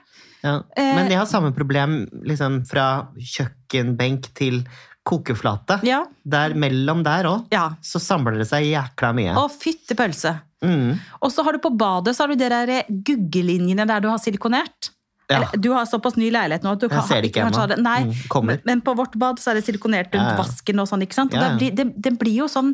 Ja. 0.44 0.60
Eh, 0.76 0.94
Men 0.96 1.10
jeg 1.10 1.20
har 1.20 1.28
samme 1.28 1.52
problem 1.56 2.04
liksom, 2.26 2.62
fra 2.68 3.08
kjøkkenbenk 3.18 4.30
til 4.38 4.62
kokeflate. 5.06 5.80
Ja, 5.86 6.04
Der 6.24 6.54
mellom 6.54 7.02
der 7.04 7.28
òg, 7.30 7.46
ja. 7.52 7.70
så 7.82 8.00
samler 8.02 8.36
det 8.40 8.46
seg 8.50 8.68
jækla 8.68 9.12
mye. 9.16 9.34
Å, 9.36 9.48
fytte 9.50 9.96
pølse. 9.98 10.34
Mm. 10.64 10.98
Og 11.24 11.32
så 11.32 11.44
har 11.46 11.56
du 11.56 11.62
på 11.64 11.72
badet 11.72 12.12
så 12.16 12.26
har 12.26 12.34
du 12.34 12.40
de 12.40 12.50
der 12.52 12.72
guggelinjene 12.88 13.86
der 13.88 14.04
du 14.04 14.10
har 14.12 14.20
silikonert. 14.20 14.90
Ja. 15.30 15.44
Du 15.54 15.68
har 15.72 15.86
såpass 15.86 16.16
ny 16.18 16.26
leilighet 16.34 16.64
nå 16.66 16.72
at 16.74 16.80
du 16.82 16.88
Jeg 16.88 16.96
kan, 16.96 17.06
ser 17.06 17.22
det 17.22 17.30
ikke 17.30 17.44
ennå. 17.46 17.66
Nei, 17.78 18.00
Mm, 18.10 18.46
men, 18.48 18.58
men 18.66 18.80
på 18.82 18.94
vårt 18.98 19.14
bad 19.20 19.38
så 19.38 19.52
er 19.52 19.60
det 19.60 19.64
silikonert 19.68 20.10
rundt 20.10 20.26
Ja, 20.26 20.34
ja. 20.34 20.38
vasken 20.42 20.80
og 20.82 20.88
sånn, 20.90 21.04
ikke 21.06 21.14
sant? 21.14 21.34
Og 21.38 21.58
blir, 21.60 21.70
det, 21.76 21.84
det, 22.02 22.12
blir 22.18 22.34
jo 22.40 22.48
sånn 22.50 22.72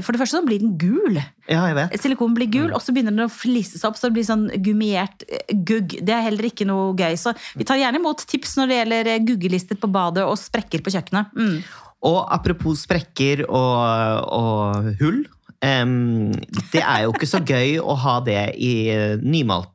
For 0.00 0.12
det 0.14 0.20
første 0.22 0.38
så 0.38 0.44
blir 0.46 0.60
den 0.62 0.76
gul. 0.78 1.18
Ja, 1.50 1.64
jeg 1.66 1.74
vet. 1.78 1.96
Silikon 2.02 2.34
blir 2.36 2.46
Mm. 2.46 2.52
gul, 2.54 2.72
og 2.76 2.80
så 2.84 2.92
begynner 2.94 3.10
den 3.16 3.26
å 3.26 3.32
flise 3.32 3.78
seg 3.80 3.90
opp, 3.90 3.96
så 3.98 4.06
det 4.08 4.14
blir 4.20 4.26
sånn 4.28 4.46
gummiert 4.62 5.24
eh, 5.28 5.54
gugg. 5.66 5.96
Det 6.06 6.14
er 6.14 6.22
heller 6.30 6.46
ikke 6.46 6.66
noe 6.68 6.94
gøy. 6.94 7.16
Så 7.18 7.34
vi 7.58 7.64
tar 7.66 7.76
gjerne 7.82 7.98
imot 7.98 8.22
tips 8.26 8.56
når 8.60 8.68
det 8.70 8.76
gjelder 8.80 9.10
eh, 9.16 9.18
guggelister 9.26 9.76
på 9.82 9.90
badet 9.90 10.22
og 10.24 10.38
sprekker 10.38 10.82
på 10.86 10.94
kjøkkenet. 10.94 11.34
Mm. 11.34 11.58
Og 12.06 12.20
apropos 12.30 12.84
sprekker 12.86 13.46
og, 13.48 14.30
og 14.30 14.92
hull. 15.00 15.24
Um, 15.64 16.32
det 16.70 16.82
er 16.84 17.06
jo 17.06 17.14
ikke 17.14 17.26
så 17.26 17.40
gøy 17.42 17.78
å 17.80 17.94
ha 17.96 18.18
det 18.20 18.42
i 18.60 18.72
eh, 18.92 19.16
nymalt, 19.24 19.70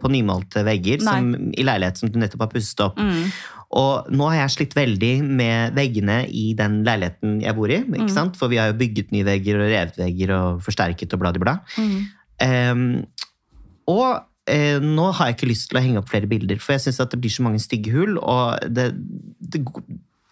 på 0.00 0.10
nymalte 0.10 0.64
vegger 0.66 1.02
som, 1.04 1.30
i 1.54 1.66
leilighet 1.66 2.00
som 2.00 2.10
du 2.10 2.18
nettopp 2.20 2.46
har 2.46 2.50
pusset 2.52 2.82
opp. 2.84 2.98
Mm. 2.98 3.28
Og 3.74 4.10
nå 4.14 4.28
har 4.30 4.44
jeg 4.44 4.54
slitt 4.54 4.76
veldig 4.76 5.14
med 5.24 5.74
veggene 5.74 6.20
i 6.30 6.52
den 6.58 6.82
leiligheten 6.86 7.40
jeg 7.42 7.56
bor 7.56 7.72
i. 7.72 7.80
Mm. 7.82 8.06
sant? 8.12 8.38
For 8.38 8.52
vi 8.52 8.60
har 8.60 8.70
jo 8.70 8.78
bygget 8.78 9.10
nye 9.14 9.26
vegger 9.26 9.58
og 9.58 9.72
revet 9.72 9.98
vegger 9.98 10.34
og 10.36 10.62
forsterket 10.64 11.16
og 11.16 11.24
bla, 11.24 11.34
bla, 11.34 11.42
bla. 11.42 11.56
Mm. 11.80 11.96
Um, 12.44 12.86
og 13.90 14.22
eh, 14.50 14.78
nå 14.82 15.10
har 15.16 15.30
jeg 15.30 15.38
ikke 15.38 15.50
lyst 15.50 15.70
til 15.70 15.80
å 15.80 15.84
henge 15.84 16.00
opp 16.00 16.10
flere 16.12 16.30
bilder, 16.30 16.60
for 16.62 16.76
jeg 16.76 16.86
syns 16.86 17.02
det 17.02 17.20
blir 17.20 17.34
så 17.34 17.46
mange 17.46 17.62
stygge 17.62 17.94
hull. 17.94 18.18
Og 18.20 18.62
det, 18.70 18.92
det, 19.40 19.64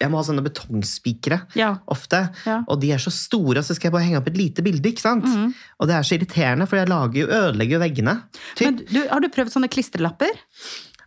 jeg 0.03 0.11
må 0.11 0.19
ha 0.19 0.25
sånne 0.27 0.43
betongspikere 0.45 1.39
Ja. 1.55 1.73
ofte. 1.87 2.25
Ja. 2.45 2.61
Og 2.67 2.79
de 2.81 2.91
er 2.91 3.01
så 3.01 3.11
store, 3.13 3.61
og 3.61 3.67
så 3.67 3.75
skal 3.77 3.89
jeg 3.89 3.95
bare 3.95 4.07
henge 4.07 4.19
opp 4.19 4.27
et 4.31 4.39
lite 4.39 4.63
bilde. 4.65 4.83
ikke 4.91 5.03
sant? 5.03 5.25
Mhm. 5.25 5.53
Og 5.79 5.87
det 5.87 5.95
er 5.95 6.03
så 6.03 6.17
irriterende, 6.17 6.67
for 6.67 6.77
jeg 6.77 6.89
lager 6.91 7.19
jo, 7.21 7.27
ødelegger 7.27 7.77
jo 7.77 7.83
veggene. 7.83 8.15
Men 8.59 8.81
du, 8.89 9.07
har 9.09 9.19
du 9.23 9.29
prøvd 9.29 9.55
sånne 9.55 9.71
klistrelapper? 9.71 10.33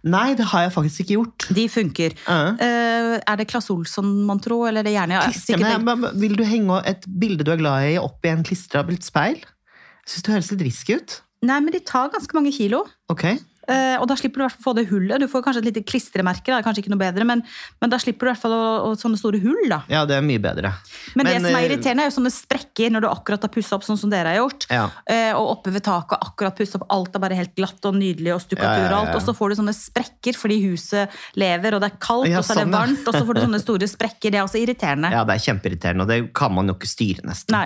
Nei, 0.07 0.35
det 0.39 0.47
har 0.53 0.67
jeg 0.67 0.73
faktisk 0.73 1.01
ikke 1.03 1.17
gjort. 1.17 1.47
De 1.55 1.69
funker. 1.69 2.15
Uh 2.29 2.55
-huh. 2.55 3.21
er 3.27 3.37
det 3.37 3.49
Klass 3.49 3.71
Olsson, 3.71 4.25
man 4.27 4.39
tror, 4.39 4.69
Eller 4.69 4.81
er 4.81 4.85
det 4.85 4.93
gjerne 4.93 5.85
men, 5.85 6.21
vil 6.21 6.37
du 6.37 6.45
henge 6.45 6.83
et 6.87 7.05
bilde 7.21 7.45
du 7.45 7.51
er 7.51 7.57
glad 7.57 7.93
i, 7.93 7.99
opp 7.99 8.25
i 8.25 8.29
en 8.29 8.45
klistrabelt 8.45 9.03
speil? 9.03 9.37
Jeg 9.37 10.07
syns 10.07 10.23
det 10.23 10.33
høres 10.33 10.51
litt 10.53 10.63
risky 10.63 10.95
ut. 10.95 11.23
Nei, 11.43 11.61
men 11.61 11.73
de 11.73 11.81
tar 11.81 12.09
ganske 12.09 12.33
mange 12.35 12.53
kilo. 12.53 12.85
Ok. 13.09 13.25
Eh, 13.67 13.97
og 13.99 14.07
da 14.11 14.17
slipper 14.19 14.39
du 14.39 14.45
i 14.45 14.47
hvert 14.47 14.57
fall 14.59 14.67
få 14.67 14.75
det 14.79 14.87
hullet. 14.91 15.23
Du 15.23 15.27
får 15.31 15.43
kanskje 15.45 15.63
et 15.65 15.69
lite 15.71 15.83
klistremerke, 15.87 16.53
da, 16.53 16.61
kanskje 16.65 16.85
ikke 16.85 16.93
noe 16.93 17.03
bedre, 17.03 17.27
men, 17.29 17.43
men 17.83 17.93
da 17.93 17.99
slipper 18.03 18.27
du 18.27 18.31
i 18.31 18.33
hvert 18.33 18.43
fall 18.43 18.55
å, 18.55 18.67
å, 18.87 18.93
sånne 18.99 19.19
store 19.21 19.41
hull. 19.43 19.65
da. 19.73 19.81
Ja, 19.91 20.05
det 20.09 20.19
er 20.19 20.27
mye 20.27 20.43
bedre. 20.43 20.73
Men, 21.15 21.27
det 21.27 21.37
Men, 21.37 21.49
som 21.49 21.51
er 21.51 21.59
eh, 21.59 21.69
irriterende, 21.71 22.07
er 22.07 22.11
jo 22.11 22.17
sånne 22.19 22.35
sprekker 22.35 22.95
når 22.95 23.07
du 23.07 23.09
akkurat 23.11 23.47
har 23.47 23.53
pussa 23.53 23.79
opp 23.79 23.87
sånn 23.87 23.99
som 24.01 24.13
dere 24.13 24.35
har 24.35 24.41
gjort. 24.41 24.69
Ja. 24.71 24.87
Eh, 25.11 25.31
og 25.35 25.57
oppe 25.57 25.75
ved 25.75 25.87
taket 25.87 26.23
akkurat 26.29 26.59
pussa 26.59 26.81
opp, 26.81 26.87
alt 26.95 27.19
er 27.19 27.25
bare 27.27 27.39
helt 27.39 27.55
glatt 27.59 27.91
og 27.91 27.99
nydelig 27.99 28.35
og 28.37 28.43
stukkatur 28.45 28.85
ja, 28.85 28.87
og 28.87 28.95
ja, 28.95 29.01
alt. 29.01 29.13
ja. 29.15 29.19
Og 29.19 29.27
så 29.27 29.37
får 29.37 29.53
du 29.53 29.59
sånne 29.63 29.77
sprekker 29.77 30.39
fordi 30.39 30.61
huset 30.67 31.17
lever, 31.39 31.77
og 31.77 31.83
det 31.83 31.91
er 31.91 31.99
kaldt, 31.99 32.31
og 32.31 32.47
så 32.47 32.55
er 32.55 32.63
det 32.63 32.67
sånn, 32.67 32.77
varmt, 32.77 33.03
og 33.07 33.19
så 33.19 33.25
får 33.27 33.39
du 33.39 33.43
sånne 33.47 33.63
store 33.63 33.91
sprekker. 33.91 34.35
Det 34.35 34.41
er 34.43 34.47
også 34.47 34.63
irriterende. 34.63 35.11
Ja, 35.15 35.25
det 35.27 35.39
er 35.39 35.47
kjempeirriterende, 35.49 36.07
og 36.07 36.13
det 36.13 36.21
kan 36.37 36.55
man 36.55 36.71
jo 36.71 36.77
ikke 36.79 36.91
styre, 36.91 37.27
nesten. 37.27 37.59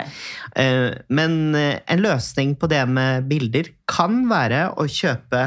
Eh, 0.55 0.89
Men 1.11 1.37
en 1.55 2.01
løsning 2.01 2.55
på 2.59 2.69
det 2.71 2.81
med 2.89 3.29
bilder 3.29 3.69
kan 3.91 4.21
være 4.31 4.63
å 4.79 4.85
kjøpe 4.87 5.41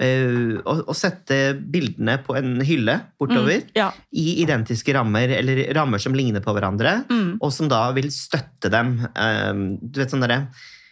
eh, 0.00 0.56
å, 0.62 0.74
å 0.86 0.94
sette 0.96 1.40
bildene 1.58 2.18
på 2.24 2.36
en 2.38 2.60
hylle 2.66 2.96
bortover. 3.20 3.64
Ja. 3.76 3.90
I 4.14 4.38
identiske 4.44 4.94
rammer, 4.96 5.32
eller 5.40 5.64
rammer 5.76 5.98
som 6.02 6.14
ligner 6.16 6.44
på 6.44 6.54
hverandre, 6.56 7.00
Mm. 7.10 7.38
og 7.42 7.50
som 7.52 7.68
da 7.70 7.88
vil 7.96 8.06
støtte 8.14 8.70
dem. 8.72 8.94
Uh, 9.18 9.76
du 9.82 9.98
vet 10.04 10.12
sånn 10.14 10.22
derre 10.26 10.44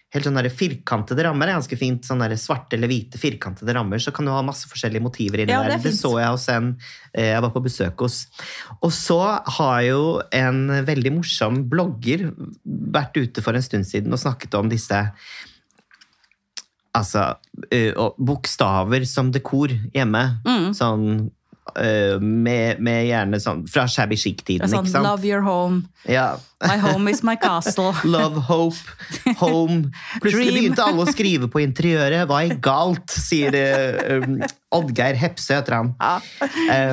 Helt 0.08 0.24
sånn 0.24 0.38
der 0.40 0.46
firkantede 0.48 1.20
rammer 1.26 1.50
er 1.50 1.58
ganske 1.58 1.76
fint. 1.76 2.00
sånn 2.08 2.22
der 2.22 2.32
svarte 2.40 2.78
eller 2.78 2.88
hvite 2.88 3.18
firkantede 3.20 3.74
rammer. 3.76 4.00
Så 4.00 4.08
kan 4.16 4.24
du 4.24 4.30
ha 4.32 4.38
masse 4.40 4.64
forskjellige 4.64 5.04
motiver 5.04 5.42
inni 5.42 5.52
Ja, 5.52 5.58
der. 5.66 5.74
er 5.76 5.82
Det 5.84 5.92
så 5.92 6.14
jeg 6.16 6.30
hos 6.32 6.46
en 6.48 6.70
eh, 7.12 7.26
jeg 7.34 7.42
var 7.44 7.50
på 7.52 7.60
besøk 7.66 8.00
hos. 8.00 8.16
Og 8.80 8.88
så 8.96 9.18
har 9.58 9.82
jo 9.84 10.22
en 10.32 10.62
veldig 10.88 11.12
morsom 11.12 11.60
blogger 11.68 12.24
vært 12.64 13.20
ute 13.20 13.44
for 13.44 13.52
en 13.52 13.60
stund 13.68 13.84
siden 13.84 14.08
og 14.16 14.22
snakket 14.24 14.56
om 14.56 14.70
disse 14.72 14.96
Altså 16.98 17.24
eh, 17.70 17.92
bokstaver 18.18 19.06
som 19.08 19.32
dekor 19.34 19.72
hjemme. 19.94 20.24
Mm. 20.46 20.68
Sånn 20.76 21.04
eh, 21.78 22.18
med, 22.20 22.80
med 22.82 23.06
gjerne 23.10 23.38
sånn 23.44 23.64
Fra 23.70 23.86
shabby 23.90 24.16
chic-tiden, 24.18 24.68
sånn? 24.72 24.88
Love 25.04 25.26
your 25.28 25.44
home. 25.46 25.84
Ja. 26.08 26.36
My 26.64 26.74
home 26.82 27.06
is 27.12 27.20
my 27.22 27.36
castle. 27.38 27.92
Love, 28.16 28.40
hope, 28.48 28.78
home. 29.38 29.92
Plutselig 30.18 30.48
Dream. 30.48 30.56
begynte 30.56 30.86
alle 30.88 31.04
å 31.04 31.12
skrive 31.12 31.46
på 31.52 31.60
interiøret. 31.62 32.24
Hva 32.26 32.40
er 32.48 32.56
galt, 32.64 33.12
sier 33.14 33.54
eh, 33.54 34.16
um, 34.24 34.40
Oddgeir 34.74 35.14
Hepse, 35.20 35.54
heter 35.54 35.76
han. 35.76 35.92
Ja. 36.02 36.16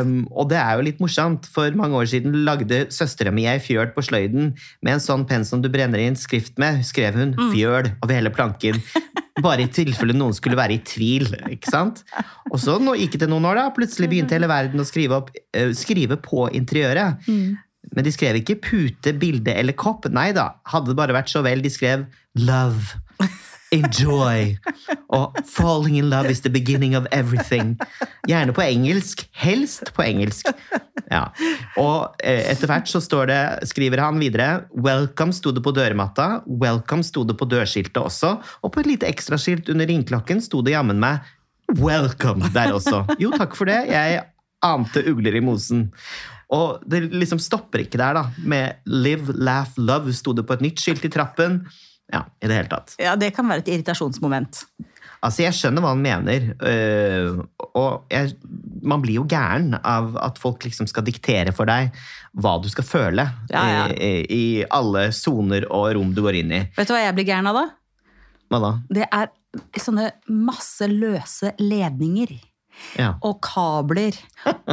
Um, 0.04 0.20
og 0.30 0.52
det 0.52 0.60
er 0.62 0.78
jo 0.78 0.86
litt 0.86 1.02
morsomt. 1.02 1.50
For 1.56 1.74
mange 1.80 1.98
år 1.98 2.12
siden 2.12 2.44
lagde 2.46 2.84
søstera 2.94 3.34
mi 3.34 3.48
ei 3.50 3.58
fjøl 3.64 3.90
på 3.96 4.04
sløyden 4.06 4.52
med 4.86 4.94
en 5.00 5.02
sånn 5.04 5.26
penn 5.28 5.48
som 5.48 5.64
du 5.66 5.72
brenner 5.74 6.04
inn 6.04 6.20
skrift 6.20 6.60
med. 6.62 6.84
Skrev 6.86 7.18
hun 7.18 7.34
Mm. 7.36 7.50
'fjøl' 7.56 7.90
over 8.06 8.14
hele 8.20 8.30
planken. 8.36 8.78
Bare 9.44 9.66
i 9.66 9.72
tilfelle 9.72 10.16
noen 10.16 10.36
skulle 10.36 10.58
være 10.60 10.78
i 10.78 10.84
tvil. 10.88 11.28
ikke 11.52 11.72
sant? 11.74 12.04
Og 12.52 12.60
så 12.62 12.78
nå 12.80 12.96
gikk 13.02 13.18
det 13.20 13.28
noen 13.32 13.48
år, 13.50 13.60
da. 13.60 13.66
Plutselig 13.76 14.08
begynte 14.12 14.38
hele 14.38 14.48
verden 14.52 14.80
å 14.80 14.88
skrive, 14.88 15.20
opp, 15.20 15.34
uh, 15.58 15.72
skrive 15.76 16.20
på 16.24 16.48
interiøret. 16.56 17.26
Mm. 17.28 17.58
Men 17.96 18.08
de 18.08 18.14
skrev 18.14 18.40
ikke 18.40 18.60
pute, 18.64 19.14
bilde 19.20 19.54
eller 19.54 19.76
kopp. 19.78 20.08
Nei 20.12 20.32
da. 20.36 20.54
Hadde 20.72 20.94
det 20.94 21.00
bare 21.00 21.16
vært 21.16 21.34
så 21.34 21.44
vel. 21.46 21.62
De 21.62 21.72
skrev 21.74 22.08
'love'. 22.38 22.96
Enjoy. 23.76 24.56
Og 25.10 25.36
'falling 25.44 25.98
in 25.98 26.10
love 26.10 26.32
is 26.32 26.42
the 26.42 26.50
beginning 26.50 26.96
of 26.96 27.08
everything'. 27.12 27.76
Gjerne 28.28 28.54
på 28.54 28.62
engelsk. 28.62 29.28
Helst 29.34 29.94
på 29.94 30.02
engelsk. 30.02 30.48
Ja. 31.16 31.24
Og 31.80 32.20
eh, 32.20 32.44
etter 32.52 32.70
hvert 32.70 32.90
så 32.92 33.02
det, 33.30 33.40
skriver 33.70 34.04
han 34.04 34.20
videre 34.20 34.66
'Welcome' 34.76 35.34
sto 35.36 35.54
det 35.56 35.64
på 35.64 35.74
dørmatta. 35.76 36.44
'Welcome' 36.46 37.06
sto 37.08 37.24
det 37.24 37.38
på 37.40 37.48
dørskiltet 37.48 38.02
også. 38.02 38.36
Og 38.64 38.74
på 38.74 38.84
et 38.84 38.92
lite 38.94 39.10
ekstraskilt 39.10 39.70
under 39.72 39.88
ringklokken 39.88 40.42
sto 40.44 40.62
det 40.62 40.76
jammen 40.76 41.00
meg 41.00 41.24
'Welcome' 41.80 42.52
der 42.54 42.76
også. 42.76 43.06
Jo, 43.20 43.32
takk 43.32 43.56
for 43.56 43.72
det. 43.72 43.86
Jeg 43.90 44.24
ante 44.66 45.04
ugler 45.08 45.36
i 45.36 45.44
mosen. 45.44 45.90
Og 46.54 46.84
det 46.86 47.08
liksom 47.10 47.40
stopper 47.42 47.82
ikke 47.86 47.98
der, 48.02 48.20
da. 48.20 48.26
Med 48.38 48.82
'Live, 48.86 49.34
laugh, 49.34 49.72
love' 49.78 50.14
sto 50.14 50.34
det 50.34 50.46
på 50.46 50.54
et 50.54 50.62
nytt 50.68 50.82
skilt 50.82 51.06
i 51.06 51.14
trappen. 51.14 51.64
Ja, 52.14 52.22
i 52.38 52.48
det 52.48 52.54
hele 52.54 52.70
tatt. 52.70 52.94
ja, 53.02 53.16
det 53.18 53.32
kan 53.34 53.48
være 53.50 53.64
et 53.64 53.72
irritasjonsmoment. 53.74 54.62
Altså, 55.24 55.46
jeg 55.46 55.56
skjønner 55.58 55.84
hva 55.84 55.94
han 55.94 56.04
mener, 56.04 56.50
øh, 56.60 57.40
og 57.76 58.12
jeg, 58.12 58.36
man 58.86 59.04
blir 59.04 59.20
jo 59.22 59.26
gæren 59.30 59.78
av 59.80 60.16
at 60.22 60.40
folk 60.42 60.66
liksom 60.68 60.90
skal 60.92 61.06
diktere 61.08 61.54
for 61.56 61.70
deg 61.70 61.96
hva 62.36 62.58
du 62.62 62.68
skal 62.72 62.88
føle 62.88 63.24
Ja, 63.52 63.64
ja. 63.72 63.86
I, 63.96 64.26
i 64.28 64.46
alle 64.68 65.08
soner 65.16 65.68
og 65.72 65.94
rom 65.96 66.12
du 66.16 66.22
går 66.26 66.42
inn 66.42 66.54
i. 66.56 66.62
Vet 66.76 66.90
du 66.90 66.96
hva 66.96 67.06
jeg 67.06 67.16
blir 67.18 67.30
gæren 67.30 67.52
av 67.52 67.62
da? 67.62 67.66
Hva 68.52 68.62
da? 68.62 68.74
Det 69.00 69.08
er 69.08 69.32
sånne 69.82 70.12
masse 70.28 70.90
løse 70.92 71.56
ledninger. 71.62 72.36
Ja. 73.00 73.14
og 73.24 73.38
kabler 73.40 74.16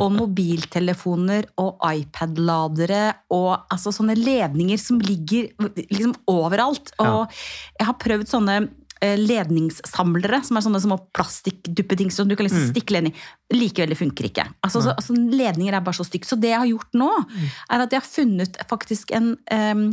og 0.01 0.09
mobiltelefoner 0.21 1.47
og 1.63 1.83
iPad-ladere 1.87 3.03
og 3.35 3.69
altså 3.71 3.93
sånne 3.95 4.17
ledninger 4.19 4.81
som 4.81 4.99
ligger 5.03 5.53
liksom 5.87 6.17
overalt. 6.31 6.91
Og 7.03 7.31
jeg 7.79 7.89
har 7.89 7.99
prøvd 8.03 8.33
sånne 8.33 8.57
ledningssamlere, 9.03 10.43
som 10.47 10.59
er 10.59 10.67
sånne 10.67 10.83
små 10.85 10.99
plastikkduppeting 11.17 12.13
som 12.15 12.31
du 12.31 12.37
kan 12.39 12.47
liksom 12.47 12.71
stikke 12.71 12.97
ledning 12.97 13.17
Likevel, 13.53 13.93
det 13.93 13.99
funker 13.99 14.29
ikke. 14.31 14.47
Altså, 14.65 14.81
så, 14.81 14.95
altså, 14.97 15.13
ledninger 15.13 15.75
er 15.77 15.85
bare 15.85 15.99
så 15.99 16.07
stygt. 16.09 16.25
Så 16.25 16.39
det 16.41 16.55
jeg 16.55 16.63
har 16.63 16.71
gjort 16.71 16.97
nå, 16.97 17.11
er 17.69 17.85
at 17.85 17.93
jeg 17.93 18.01
har 18.01 18.09
funnet 18.09 18.57
faktisk 18.71 19.13
en 19.17 19.35
um, 19.53 19.91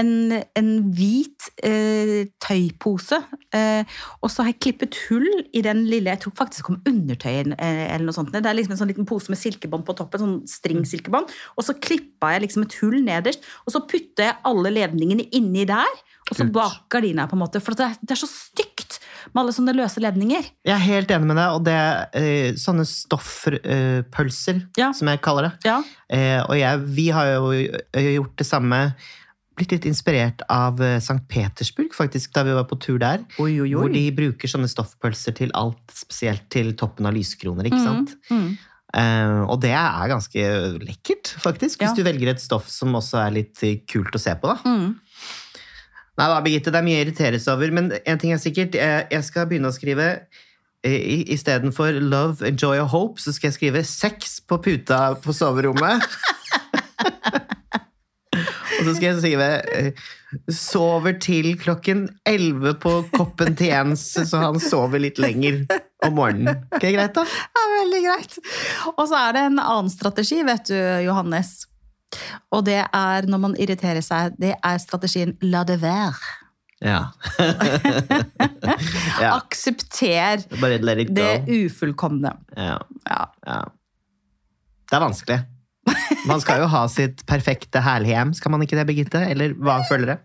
en, 0.00 0.32
en 0.58 0.70
hvit 0.94 1.48
eh, 1.64 2.28
tøypose. 2.42 3.18
Eh, 3.56 3.98
og 4.20 4.32
så 4.32 4.44
har 4.44 4.52
jeg 4.52 4.60
klippet 4.66 4.98
hull 5.06 5.28
i 5.56 5.62
den 5.64 5.84
lille 5.88 6.12
Jeg 6.12 6.22
tror 6.24 6.34
faktisk 6.36 6.62
det 6.62 6.66
kom 6.68 6.82
undertøy 6.88 7.32
eh, 7.54 7.84
eller 7.94 8.06
noe 8.08 8.16
sånt. 8.16 8.32
Det 8.34 8.42
er 8.42 8.58
liksom 8.58 8.76
en 8.76 8.82
sånn 8.82 8.92
liten 8.92 9.08
pose 9.08 9.32
med 9.32 9.40
silkebånd 9.40 9.86
på 9.88 9.96
toppen. 9.96 10.22
sånn 10.22 10.36
stringsilkebånd, 10.50 11.32
Og 11.56 11.66
så 11.66 11.76
klippa 11.80 12.34
jeg 12.34 12.46
liksom 12.46 12.66
et 12.66 12.76
hull 12.82 12.98
nederst, 13.04 13.46
og 13.64 13.74
så 13.74 13.84
putta 13.88 14.30
jeg 14.30 14.40
alle 14.48 14.74
ledningene 14.76 15.28
inni 15.36 15.64
der. 15.68 16.04
Og 16.30 16.34
så 16.40 16.44
bak 16.50 16.88
gardina, 16.90 17.26
på 17.30 17.36
en 17.36 17.42
måte. 17.44 17.60
For 17.62 17.76
det 17.78 17.84
er, 17.86 17.92
det 18.02 18.10
er 18.16 18.18
så 18.18 18.26
stygt 18.26 18.96
med 19.32 19.42
alle 19.44 19.52
sånne 19.54 19.74
løse 19.76 20.00
ledninger. 20.02 20.48
Jeg 20.66 20.74
er 20.74 20.82
helt 20.82 21.10
enig 21.14 21.26
med 21.30 21.36
deg, 21.38 21.52
og 21.54 21.62
det 21.68 21.74
er 21.76 22.08
øh, 22.18 22.56
sånne 22.58 22.86
stoffpølser, 23.60 24.64
Ja. 24.78 24.92
som 24.92 25.08
jeg 25.10 25.20
kaller 25.22 25.48
det. 25.50 25.52
Ja. 25.68 25.78
Eh, 26.10 26.40
og 26.48 26.56
jeg, 26.58 26.82
vi 26.96 27.08
har 27.14 27.30
jo 27.36 27.52
gjort 28.16 28.36
det 28.42 28.46
samme. 28.48 28.80
Blitt 29.56 29.72
litt 29.72 29.86
inspirert 29.88 30.42
av 30.52 30.80
St. 31.00 31.22
Petersburg, 31.32 31.94
faktisk, 31.96 32.32
da 32.36 32.42
vi 32.44 32.52
var 32.52 32.66
på 32.68 32.76
tur 32.82 32.98
der. 33.00 33.22
Oi, 33.40 33.54
oi, 33.64 33.70
Hvor 33.72 33.88
de 33.88 34.02
bruker 34.12 34.50
sånne 34.52 34.68
stoffpølser 34.68 35.32
til 35.38 35.54
alt, 35.56 35.80
spesielt 35.96 36.44
til 36.52 36.74
toppen 36.76 37.06
av 37.08 37.14
lyskroner. 37.16 37.64
ikke 37.70 37.80
sant? 37.80 38.12
Mm. 38.30 38.50
Uh, 38.96 39.42
og 39.50 39.58
det 39.60 39.72
er 39.76 40.08
ganske 40.08 40.42
lekkert, 40.84 41.32
faktisk, 41.42 41.80
hvis 41.80 41.90
Ja. 41.90 41.94
du 41.96 42.02
velger 42.06 42.28
et 42.30 42.40
stoff 42.40 42.68
som 42.68 42.94
også 42.96 43.18
er 43.26 43.30
litt 43.34 43.62
eh, 43.66 43.80
kult 43.88 44.14
å 44.14 44.20
se 44.20 44.32
på. 44.40 44.46
da. 44.52 44.56
Mm. 44.64 44.94
Nei 46.16 46.26
da, 46.32 46.40
Birgitte, 46.40 46.72
det 46.72 46.80
er 46.80 46.86
mye 46.86 46.98
å 46.98 47.04
irritere 47.04 47.38
seg 47.42 47.58
over, 47.58 47.72
men 47.76 47.90
en 47.98 48.20
ting 48.20 48.32
er 48.32 48.40
sikkert. 48.40 48.76
Jeg, 48.78 49.24
skal 49.26 49.48
begynne 49.50 49.68
å 49.68 49.76
skrive 49.76 50.06
eh, 50.86 51.24
Istedenfor 51.34 51.98
'love, 52.00 52.40
enjoy 52.48 52.80
og 52.80 52.88
hope', 52.94 53.20
så 53.20 53.34
skal 53.36 53.50
jeg 53.50 53.58
skrive 53.58 53.84
'sex' 53.84 54.40
på 54.48 54.56
puta 54.64 55.00
på 55.20 55.34
soverommet. 55.36 56.00
og 58.78 58.80
så 58.80 58.94
skal 58.96 59.10
jeg 59.10 59.18
skrive 59.20 59.50
eh, 59.76 60.08
'sover 60.48 61.20
til 61.20 61.52
klokken 61.60 62.08
11 62.24 62.80
på 62.80 62.96
koppen 63.12 63.52
til 63.60 63.74
Jens', 63.74 64.08
så 64.24 64.40
han 64.46 64.56
sover 64.60 65.04
litt 65.04 65.20
lenger 65.20 65.66
om 66.00 66.16
morgenen. 66.16 66.64
Ok, 66.72 66.88
greit, 66.96 67.12
da? 67.12 67.28
Ja, 67.28 67.68
veldig 67.76 68.04
greit. 68.08 68.40
Og 68.96 69.04
så 69.04 69.20
er 69.20 69.36
det 69.36 69.48
en 69.50 69.60
annen 69.60 69.92
strategi, 69.92 70.40
vet 70.48 70.72
du, 70.72 70.78
Johannes. 71.04 71.66
Og 72.54 72.64
det 72.66 72.80
er 72.84 73.28
når 73.30 73.42
man 73.42 73.56
irriterer 73.60 74.04
seg, 74.04 74.36
det 74.40 74.54
er 74.56 74.82
strategien 74.82 75.34
la 75.44 75.64
det 75.66 75.80
være. 75.82 76.34
Ja. 76.84 77.06
ja. 79.22 79.32
Aksepter 79.32 80.44
det 81.16 81.30
ufullkomne. 81.48 82.34
Ja. 82.56 82.78
Ja. 83.08 83.22
Ja. 83.46 83.60
Det 84.86 84.98
er 84.98 85.02
vanskelig. 85.02 85.38
Man 86.26 86.42
skal 86.42 86.64
jo 86.64 86.68
ha 86.70 86.82
sitt 86.90 87.22
perfekte 87.30 87.80
herlighjem, 87.82 88.34
skal 88.34 88.52
man 88.54 88.62
ikke 88.64 88.78
det, 88.78 88.86
Birgitte? 88.88 89.22
Eller 89.30 89.54
hva 89.54 89.80
føler 89.88 90.14
dere? 90.14 90.20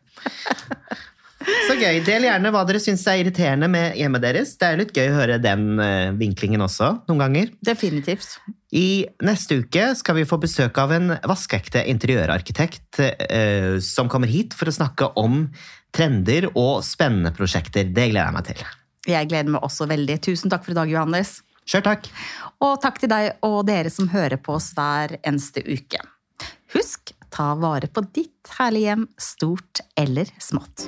Så 1.67 1.75
gøy. 1.79 2.01
Del 2.05 2.25
gjerne 2.27 2.51
hva 2.53 2.63
dere 2.67 2.81
syns 2.83 3.03
er 3.10 3.21
irriterende 3.21 3.69
med 3.71 3.98
hjemmet 4.00 4.24
deres. 4.24 4.55
Det 4.60 4.67
er 4.67 4.81
litt 4.81 4.95
gøy 4.95 5.12
å 5.12 5.19
høre 5.19 5.38
den 5.41 5.79
eh, 5.81 6.10
vinklingen 6.19 6.63
også, 6.65 6.93
noen 7.10 7.24
ganger. 7.25 7.53
Definitivt. 7.65 8.38
I 8.71 9.03
neste 9.25 9.60
uke 9.63 9.89
skal 10.00 10.15
vi 10.15 10.27
få 10.27 10.39
besøk 10.39 10.77
av 10.79 10.93
en 10.95 11.15
vaskeekte 11.27 11.83
interiørarkitekt 11.91 13.01
eh, 13.03 13.77
som 13.83 14.12
kommer 14.12 14.31
hit 14.31 14.55
for 14.57 14.71
å 14.71 14.75
snakke 14.75 15.12
om 15.19 15.45
trender 15.95 16.48
og 16.53 16.86
spennende 16.88 17.33
prosjekter. 17.36 17.89
Det 17.91 18.12
gleder 18.13 18.29
jeg 18.29 18.38
meg 18.38 18.48
til. 18.51 18.65
Jeg 19.12 19.31
gleder 19.31 19.57
meg 19.57 19.65
også 19.65 19.89
veldig. 19.91 20.19
Tusen 20.24 20.53
takk 20.53 20.63
for 20.65 20.75
i 20.75 20.77
dag, 20.77 20.91
Johannes. 20.91 21.39
Kjør 21.67 21.86
takk. 21.89 22.07
Og 22.63 22.77
takk 22.83 23.01
til 23.01 23.12
deg 23.12 23.33
og 23.45 23.63
dere 23.69 23.91
som 23.93 24.10
hører 24.13 24.39
på 24.41 24.55
oss 24.57 24.71
hver 24.77 25.17
eneste 25.21 25.63
uke. 25.65 26.01
Husk, 26.75 27.13
ta 27.33 27.51
vare 27.60 27.91
på 27.91 28.05
ditt 28.15 28.55
herlige 28.57 28.91
hjem, 28.91 29.07
stort 29.19 29.83
eller 30.00 30.31
smått. 30.39 30.88